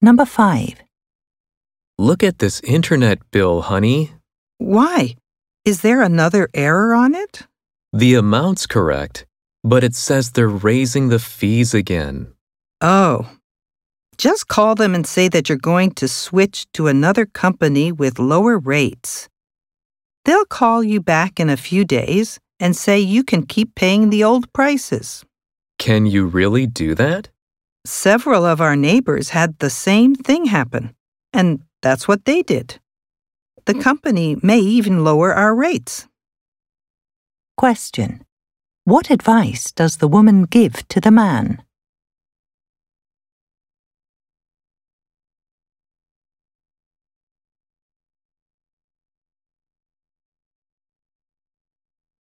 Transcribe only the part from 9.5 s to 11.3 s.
but it says they're raising the